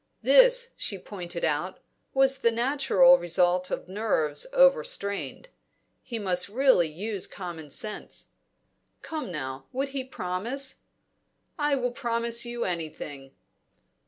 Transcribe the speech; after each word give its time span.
This, 0.23 0.71
she 0.77 0.97
pointed 0.97 1.45
out, 1.45 1.79
was 2.11 2.39
the 2.39 2.49
natural 2.51 3.19
result 3.19 3.69
of 3.69 3.87
nerves 3.87 4.47
overstrained. 4.51 5.47
He 6.01 6.17
must 6.17 6.49
really 6.49 6.87
use 6.87 7.27
common 7.27 7.69
sense. 7.69 8.29
Come 9.03 9.31
now, 9.31 9.67
would 9.71 9.89
he 9.89 10.03
promise? 10.03 10.79
"I 11.59 11.75
will 11.75 11.91
promise 11.91 12.45
you 12.45 12.63
anything!" 12.65 13.35